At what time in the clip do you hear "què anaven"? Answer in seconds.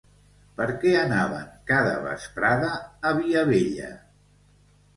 0.83-1.43